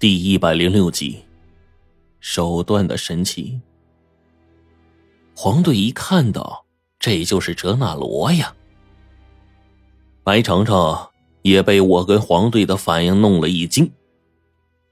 [0.00, 1.18] 第一百零六集，
[2.20, 3.60] 手段的神奇。
[5.36, 6.64] 黄队一看到，
[6.98, 8.54] 这就是哲那罗呀。
[10.24, 10.96] 白程程
[11.42, 13.92] 也被我跟黄队的反应弄了一惊。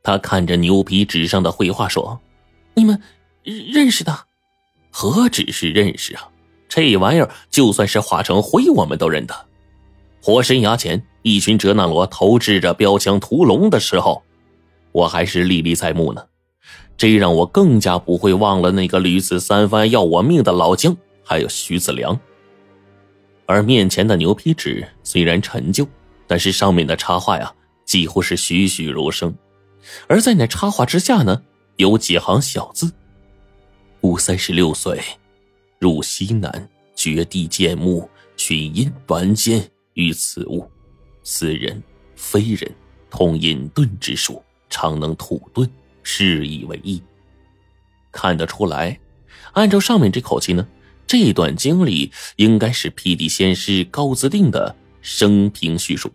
[0.02, 2.20] 他看着牛皮纸上的绘画说
[2.76, 3.00] ：“你们
[3.42, 4.26] 认识的？
[4.90, 6.28] 何止是认识啊！
[6.68, 9.34] 这玩意儿就算是化成灰，我们都认得。
[10.20, 14.22] 火神崖前，一群哲那罗投掷着标枪屠龙的时候。”
[14.98, 16.24] 我还是历历在目呢，
[16.96, 22.18] 这让我更加不会忘了那个屡次三番要我命的老姜，还有徐子良。
[23.46, 25.86] 而面前的牛皮纸虽然陈旧，
[26.26, 27.54] 但是上面的插画呀，
[27.84, 29.32] 几乎是栩栩如生。
[30.08, 31.42] 而在那插画之下呢，
[31.76, 32.92] 有几行小字
[34.02, 35.00] ：“吾三十六岁，
[35.78, 40.68] 入西南，绝地见墓，寻阴短剑于此物，
[41.22, 41.80] 此人
[42.16, 42.68] 非人，
[43.08, 44.42] 通隐遁之术。”
[44.80, 45.68] 常能土遁，
[46.04, 47.02] 是以为意。
[48.12, 49.00] 看得出来，
[49.54, 50.68] 按照上面这口气呢，
[51.04, 56.12] 这段经历应该是辟地仙师高自定的生平叙述。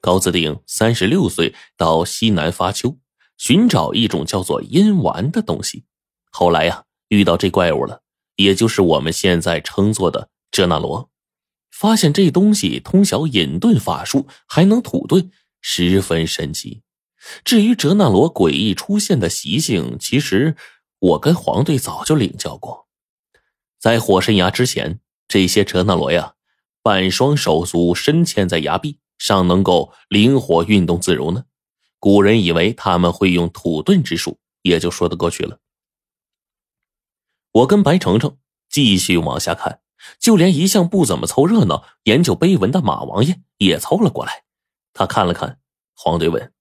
[0.00, 2.96] 高自定三十六岁到西南发丘，
[3.36, 5.84] 寻找一种叫做阴丸的东西。
[6.30, 8.00] 后来呀，遇到这怪物了，
[8.36, 11.10] 也就是我们现在称作的遮那罗，
[11.70, 15.28] 发现这东西通晓隐遁法术，还能土遁，
[15.60, 16.80] 十分神奇。
[17.44, 20.56] 至于哲那罗诡异出现的习性，其实
[20.98, 22.86] 我跟黄队早就领教过。
[23.78, 26.34] 在火神崖之前，这些哲那罗呀，
[26.82, 31.44] 半双手足深嵌在崖壁，尚能够灵活运动自如呢。
[31.98, 35.58] 古人以为他们会用土遁之术，也就说得过去了。
[37.52, 38.36] 我跟白程程
[38.68, 39.80] 继续往下看，
[40.20, 44.44] 就连一向不怎么凑热闹、研究碑文的马王爷也凑了过来。
[44.92, 45.58] 他看了看，
[45.94, 46.52] 黄队问。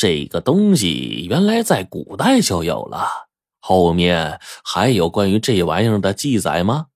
[0.00, 6.86] 这个东西原来在古代就有了，后面还有关于这玩意儿的记载吗？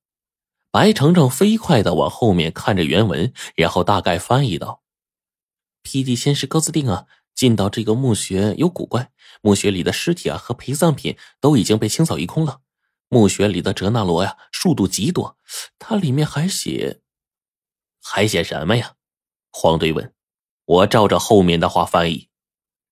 [0.71, 4.81] 白程程飞快的往后面看着原文，然后大概翻译道
[5.85, 9.11] ：“霹雳仙师高斯定啊，进到这个墓穴有古怪，
[9.43, 12.63] 墓穴里的尸体啊和陪葬品都已经被清扫一空了。
[13.11, 15.37] 墓穴里的哲那罗呀，数度极多。
[15.79, 17.03] 它里面还写，
[18.03, 18.95] 还写什么呀？”
[19.53, 20.15] 黄队问。
[20.65, 22.31] 我照着后面的话翻译。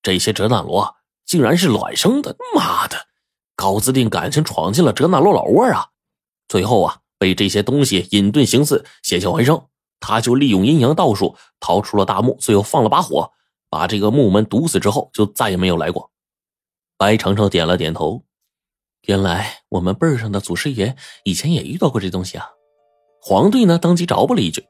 [0.03, 2.35] 这些哲那罗竟然是卵生的！
[2.53, 3.07] 妈的，
[3.55, 5.87] 高自定感情闯进了哲那罗老窝啊！
[6.49, 9.65] 最后啊，被这些东西隐遁行刺，险象环生。
[10.01, 13.31] 他就利用阴阳道术逃出了大墓，最后放了把火，
[13.69, 16.11] 把这个墓门堵死之后，就再也没有来过。
[16.97, 18.21] 白程程点了点头。
[19.03, 22.49] 原来我们辈儿上的祖师爷以前也遇到过这东西啊！
[23.21, 24.65] 黄队呢，当即着补了一句：“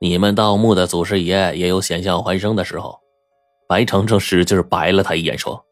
[0.00, 2.98] 你们盗墓的祖师爷也有险象环生的时候。”
[3.68, 5.66] 白程程使劲白了他一眼，说：“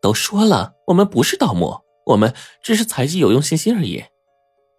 [0.00, 1.76] 都说了，我们不是盗墓，
[2.06, 2.32] 我们
[2.62, 4.04] 只是采集有用信息而已。”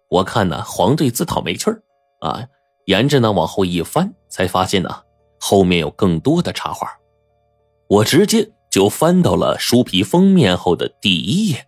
[0.08, 1.82] 我看呢，黄队自讨没趣儿
[2.20, 2.46] 啊，
[2.86, 5.02] 沿着呢往后一翻，才发现呢
[5.40, 6.88] 后面有更多的插画。
[7.88, 11.66] 我直接就翻到了书皮封面后的第一页，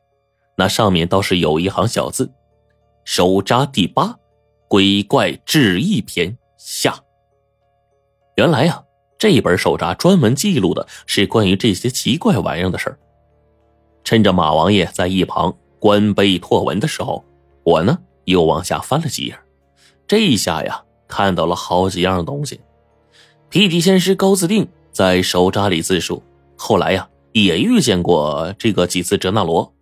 [0.56, 2.32] 那上面倒是有一行小字
[3.04, 4.18] ：“手札第八，
[4.68, 6.98] 鬼怪志异篇下。”
[8.36, 8.82] 原来呀。
[9.18, 12.98] 这本手札专门记录的是关于这些奇怪玩意儿的事儿。
[14.04, 17.24] 趁着马王爷在一旁观碑拓文的时候，
[17.64, 19.38] 我呢又往下翻了几页。
[20.06, 22.60] 这一下呀，看到了好几样东西。
[23.48, 26.22] 皮皮仙师高自定在手札里自述，
[26.56, 29.72] 后来呀也遇见过这个几次哲那罗，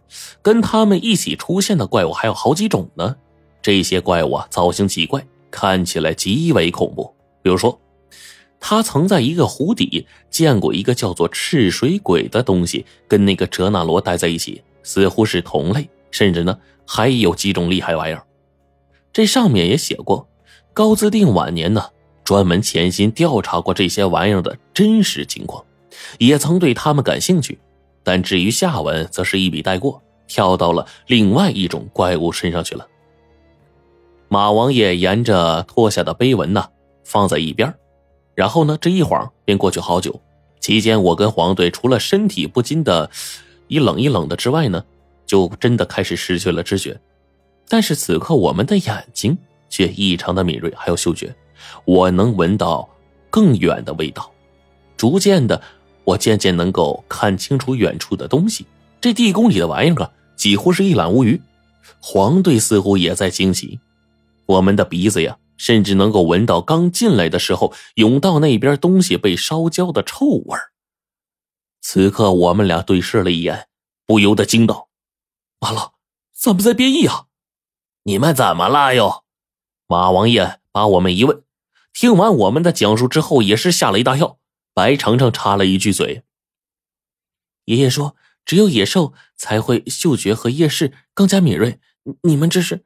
[0.42, 3.16] 跟他们一起出现的怪物还有好几种呢。
[3.60, 7.12] 这些怪物啊，造型奇怪，看起来极为恐怖。
[7.42, 7.76] 比如说。
[8.66, 18.24] 他曾在一个湖底见过一个叫做赤水鬼的东西，跟那个哲那罗待在一起，似乎是同类，甚至呢还有几种厉害玩意儿。
[19.12, 20.26] 这上面也写过，
[20.72, 21.84] 高自定晚年呢
[22.24, 25.62] 专门潜心调查过这些玩意儿的真实情况，
[26.16, 27.58] 也曾对他们感兴趣。
[28.02, 32.88] 但至于下文，则是一笔带过，跳到了另外一种怪物身上去了。
[34.28, 36.66] 马王爷沿着脱下的碑文呢，
[37.04, 37.70] 放在一边
[38.34, 40.20] 然后呢，这一晃便过去好久。
[40.60, 43.10] 期间，我跟黄队除了身体不禁的
[43.68, 44.82] 一冷一冷的之外呢，
[45.26, 46.98] 就真的开始失去了知觉。
[47.68, 49.36] 但是此刻，我们的眼睛
[49.68, 51.34] 却异常的敏锐，还有嗅觉，
[51.84, 52.88] 我能闻到
[53.30, 54.30] 更远的味道。
[54.96, 55.60] 逐渐的，
[56.04, 58.66] 我渐渐能够看清楚远处的东西。
[59.00, 61.40] 这地宫里的玩意儿啊，几乎是一览无余。
[62.00, 63.78] 黄队似乎也在惊奇，
[64.46, 65.36] 我们的鼻子呀。
[65.56, 70.58] 甚至能够闻到刚进来的时候甬道那边东西被烧焦的臭味
[71.80, 73.68] 此刻我们俩对视了一眼，
[74.06, 74.88] 不由得惊道
[75.60, 75.92] ：“完了，
[76.32, 77.26] 咱们在变异啊！”
[78.04, 79.24] 你们怎么了又？
[79.86, 81.42] 马王爷把我们一问，
[81.92, 84.38] 听完我们的讲述之后，也是吓了一大跳。
[84.72, 86.24] 白程程插了一句嘴
[87.66, 91.78] ：“爷爷说，只有野兽才会嗅觉和夜视更加敏锐。
[92.22, 92.84] 你们这是？”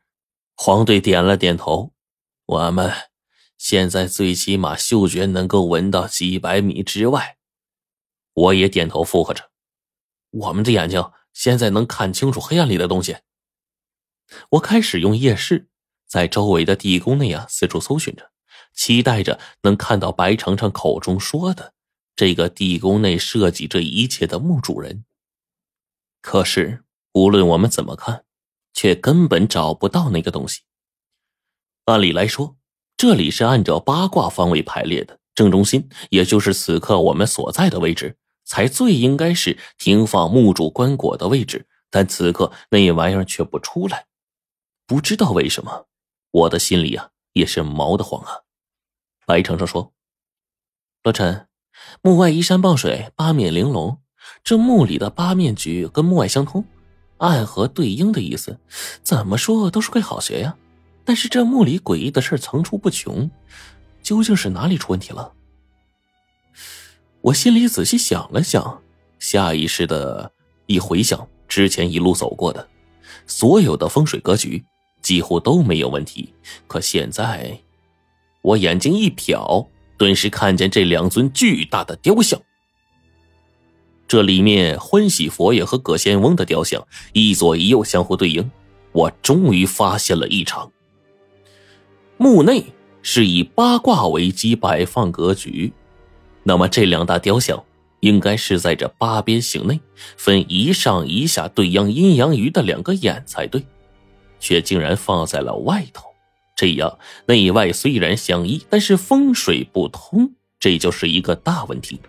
[0.55, 1.93] 黄队点了点头
[2.49, 2.91] ：“我们
[3.59, 7.37] 现在最起码嗅觉能够闻到几百米之外。”
[8.33, 9.51] 我也点头附和着
[10.31, 13.19] ：“我们的眼睛现在能看清楚黑暗里的东西。”
[14.53, 15.69] 我开始用夜视，
[16.07, 18.31] 在周围的地宫内啊四处搜寻着，
[18.73, 21.75] 期待着能看到白程程口中说的
[22.17, 25.05] 这个地宫内设计这一切的墓主人。
[26.23, 28.25] 可是无论我们怎么看，
[28.73, 30.63] 却根本找不到那个东西。
[31.89, 32.55] 按理来说，
[32.99, 41.67] 这里是按照八卦方位排列的，正中心，也就是此刻我们所在的位置，才最应该是停放墓主棺椁的位置。
[41.89, 44.05] 但此刻那玩意儿却不出来。
[44.87, 45.87] 不知道为什么，
[46.31, 48.43] 我的心里啊也是毛得慌啊。
[49.25, 49.95] 白程程说
[51.03, 51.49] ：“罗晨，
[52.03, 53.97] 墓外依山傍水，八面玲珑。
[54.45, 56.63] 这墓里的八面菊跟墓外相通，
[57.17, 58.59] 暗合对应的意思，
[59.03, 60.55] 怎么说都是块好学呀。
[61.09, 63.31] 但是这墓里诡异的事层出不穷，
[64.03, 65.33] 究竟是哪里出问题了？”
[67.23, 68.83] 我心里仔细想了想，
[69.19, 70.31] 下意识的
[70.67, 72.69] 一回想之前一路走过的
[73.27, 74.63] 所有的风水格局。
[75.01, 76.35] 几乎都没有问题，
[76.67, 77.59] 可现在，
[78.43, 79.67] 我眼睛一瞟，
[79.97, 82.39] 顿时看见这两尊巨大的雕像。
[84.07, 88.51] 这里面欢喜佛爷和葛仙翁的雕像一左一右相互对应，
[88.93, 90.71] 我终于发现了异常。
[92.19, 92.65] 墓内
[93.01, 95.73] 是以八卦为基摆放格局，
[96.43, 97.65] 那么这两大雕像
[98.01, 99.81] 应该是在这八边形内
[100.17, 103.65] 分一上一下对应阴阳鱼的两个眼才对。
[104.41, 106.05] 却竟然放在了外头，
[106.55, 110.31] 这样内外虽然相依，但是风水不通，
[110.61, 112.01] 这就是一个大问题。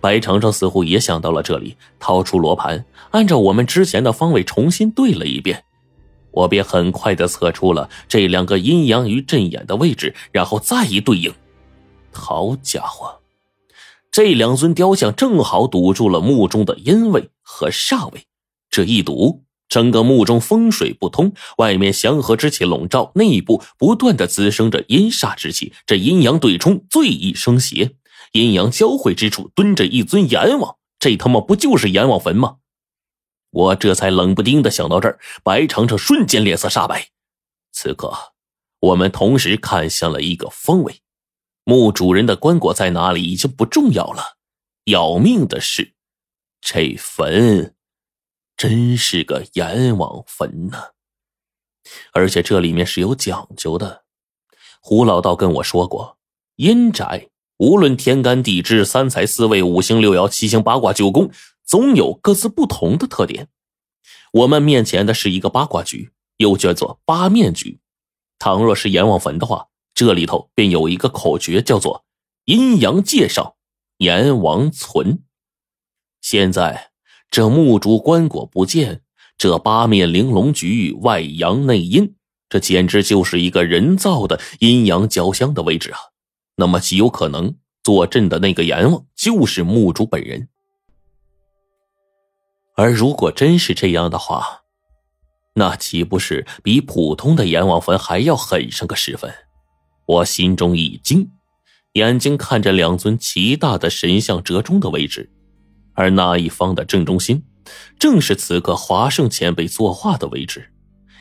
[0.00, 5.62] 白程程似乎也想到了这里，掏出罗盘，按照我们之前的方位重新对了一遍，
[6.32, 11.32] 我便很快的测出了这两个阴阳鱼阵眼的位置，然后再一对应，
[12.12, 13.20] 好家伙，
[14.10, 18.24] 这两尊雕像正好堵住了墓中的阴位和煞位，
[18.70, 19.42] 这一堵。
[19.68, 25.72] 整个墓中风水不通，外面祥和之气笼罩，内部不断的滋生着阴煞之气。
[25.86, 27.92] 这阴阳对冲，最易生邪。
[28.32, 32.56] 阴阳交汇之处蹲着一尊阎王，这他妈不就是阎王坟吗？
[33.50, 37.08] 我这才冷不丁的想到这儿，白程程瞬间脸色煞白。
[37.72, 38.12] 此刻，
[38.80, 41.00] 我们同时看向了一个方位，
[41.64, 44.36] 墓主人的棺椁在哪里已经不重要了，
[44.84, 45.94] 要命的是，
[46.60, 47.74] 这坟。
[48.56, 50.90] 真是个阎王坟呐！
[52.12, 54.04] 而且这里面是有讲究的。
[54.82, 56.18] 胡老道跟我说过，
[56.56, 61.30] 阴宅无论天干地支、三才四位、五行六爻、七星八卦、九宫，
[61.70, 63.46] 总有各自不同的特点。
[64.32, 67.78] 我们面前的是一个八卦局，又叫做八面局。
[68.40, 72.04] 倘若是阎王坟的话，这里头便有一个口诀，叫做
[72.46, 73.54] “阴阳界上，
[73.98, 75.22] 阎王存”。
[76.20, 76.88] 现在。
[77.30, 79.02] 这木竹棺椁不见，
[79.38, 82.16] 这八面玲珑局外阳内阴，
[82.48, 85.98] 这简直就是一个人造的阴阳交相的位置啊！
[86.56, 90.48] 那么极有可能坐镇的那个阎王就是木主本人。
[92.80, 94.62] 而如果真是这样的话，
[95.54, 99.30] 那岂不是比普通的阎王坟还要狠上个十分？
[100.06, 101.28] 我心中一惊，
[101.92, 105.30] 眼睛看着两尊奇大的神像折中的位置。
[105.92, 107.44] 而那一方的正中心，
[107.98, 110.72] 正是此刻华盛前辈作画的位置。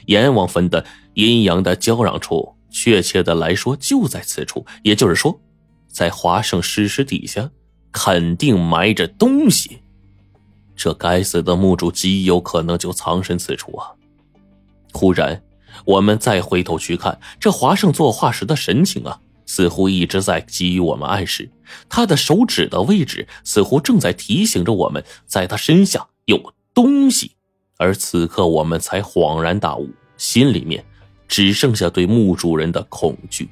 [0.05, 0.85] 阎王坟的
[1.15, 4.65] 阴阳的交壤处，确切的来说就在此处。
[4.83, 5.37] 也就是说，
[5.91, 7.51] 在华盛尸尸底下，
[7.91, 9.78] 肯定埋着东西。
[10.79, 13.91] 这该死的墓主极有可能就藏身此处啊！
[14.93, 15.43] 忽然，
[15.83, 19.19] 我们再回头去看这华胜作画时的神情啊。
[19.45, 21.49] 似乎一直在给予我们暗示，
[21.89, 27.31] 他的手指的位置似乎正在提醒着我们，在他身下有东西。
[27.77, 30.85] 而此刻，我们才恍然大悟，心里面
[31.27, 33.49] 只剩下对墓主人的恐惧。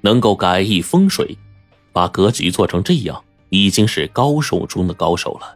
[0.00, 1.36] 能够改易风水，
[1.92, 5.55] 把格局做成这样，已经是高手中的高手了。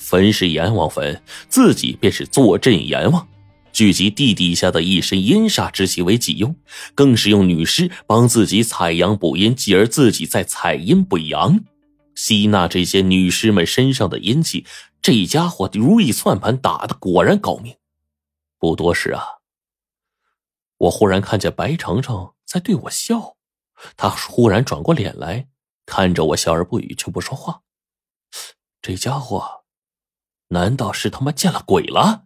[0.00, 3.28] 坟是阎王坟，自己便是坐镇阎王。
[3.70, 6.56] 聚集地底下的一身阴煞之气为己用，
[6.94, 11.60] 更是用女尸帮自己采阳补阴，继而自己再采阴补阳。
[12.16, 14.66] 吸纳这些女尸们身上的阴气。
[15.02, 17.76] 这家伙如意算盘打的果然高明。
[18.58, 19.24] 不多时啊，
[20.78, 23.36] 我忽然看见白程程在对我笑，
[23.96, 25.46] 他忽然转过脸来
[25.86, 27.60] 看着我，笑而不语，却不说话。
[28.82, 29.59] 这家伙
[30.50, 32.24] 难道是他妈见了鬼了？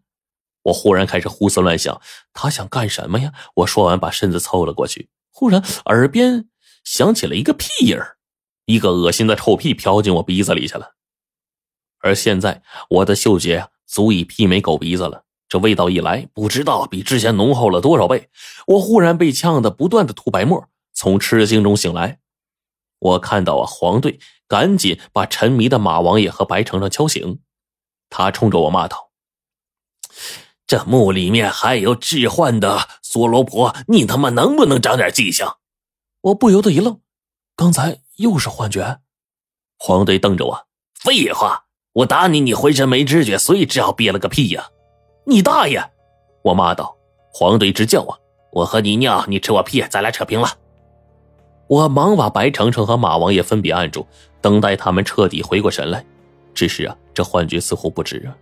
[0.64, 2.00] 我忽然开始胡思乱想，
[2.32, 3.32] 他想干什么呀？
[3.56, 6.48] 我说完，把身子凑了过去，忽然耳边
[6.84, 8.16] 响起了一个屁音儿，
[8.64, 10.94] 一个恶心的臭屁飘进我鼻子里去了。
[12.00, 18.30] 而现在我的嗅觉足以媲美狗鼻子了，这味道一来，不知道比之前浓厚了多少倍。
[18.68, 22.20] 我忽然被呛得不断的吐白沫，从吃惊中醒来。
[22.98, 27.40] 我看到啊，黄队赶紧把沉迷的马王爷和白程程敲醒，
[28.10, 29.10] 他冲着我骂道。
[30.66, 35.46] 这墓里面还有置换的梭罗婆，你他妈能不能长点记性？
[36.22, 37.00] 我不由得一愣，
[37.54, 39.00] 刚才又是幻觉。
[39.76, 44.70] 黄队瞪着我，废话，我打你，你浑身没知觉，所以只好憋了个屁呀！
[45.26, 45.90] 你大爷！
[46.42, 46.96] 我骂道。
[47.30, 48.18] 黄队直叫我，
[48.52, 50.48] 我和你尿，你吃我屁，咱俩扯平了。
[51.66, 54.06] 我忙把白程程和马王爷分别按住，
[54.40, 56.04] 等待他们彻底回过神来。
[56.54, 58.36] 只是啊，这幻觉似乎不止啊。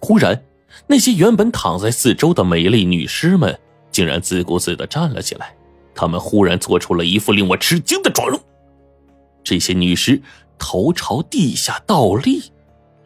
[0.00, 0.42] 忽然。
[0.88, 3.56] 那些原本躺在四周的美丽女尸们，
[3.92, 5.54] 竟然自顾自的站了起来。
[5.94, 8.40] 她们忽然做出了一副令我吃惊的妆容。
[9.44, 10.20] 这些女尸
[10.58, 12.42] 头朝地下倒立，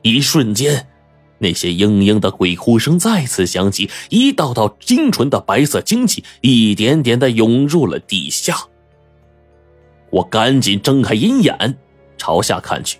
[0.01, 0.89] 一瞬间，
[1.37, 8.57] 那些嘤嘤的鬼哭声再次响起，一道道精纯的白色精气一点点的涌入了地下。
[10.09, 11.77] 我赶紧睁开阴眼，
[12.17, 12.99] 朝下看去。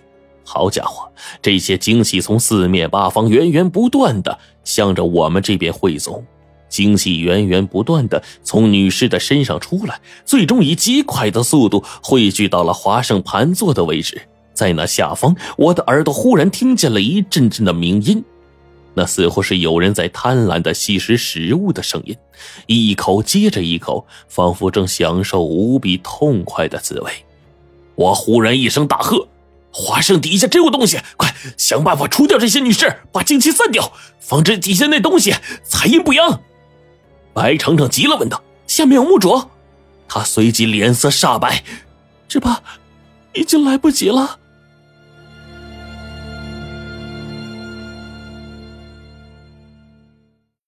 [0.51, 1.07] 好家伙，
[1.43, 6.25] 这些精气从四面八方源源不断的向着我们这边汇总，
[6.67, 14.19] 精气源源不断的从女尸的身上出来，最终以极快的速度汇聚到了华盛盘坐的位置。
[14.55, 18.23] 在那下方，我的耳朵忽然听见了一阵阵的鸣音，
[18.95, 22.17] 那似乎是有人在贪婪的吸食食物的声音，
[22.65, 27.11] 一口接着一口，仿佛正享受无比痛快的滋味。
[27.93, 29.27] 我忽然一声大喝。
[29.71, 36.41] 华盛底下真有东西，快想办法除掉这些女尸，把精气散掉，防止底下那东西采阴补阳。
[37.33, 39.49] 白程程急了，问道：“下面有墓主？”
[40.09, 41.63] 他随即脸色煞白，
[42.27, 42.59] 只怕
[43.33, 44.38] 已经来不及了。